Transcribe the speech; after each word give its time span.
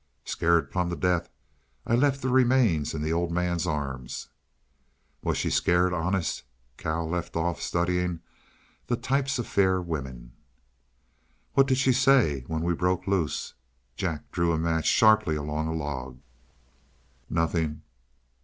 "Scared 0.25 0.71
plum 0.71 0.89
to 0.89 0.95
death. 0.95 1.29
I 1.85 1.93
left 1.93 2.23
the 2.23 2.29
remains 2.29 2.95
in 2.95 3.03
the 3.03 3.13
Old 3.13 3.31
Man's 3.31 3.67
arms." 3.67 4.29
"Was 5.21 5.37
she 5.37 5.51
scared, 5.51 5.93
honest?" 5.93 6.41
Cal 6.77 7.07
left 7.07 7.35
off 7.35 7.61
studying 7.61 8.21
the 8.87 8.95
"Types 8.97 9.37
of 9.37 9.45
Fair 9.45 9.79
Women." 9.79 10.31
"What 11.53 11.67
did 11.67 11.77
she 11.77 11.93
say 11.93 12.45
when 12.47 12.63
we 12.63 12.73
broke 12.73 13.05
loose?" 13.05 13.53
Jack 13.95 14.31
drew 14.31 14.51
a 14.51 14.57
match 14.57 14.87
sharply 14.87 15.35
along 15.35 15.67
a 15.67 15.71
log. 15.75 16.19
"Nothing. 17.29 17.83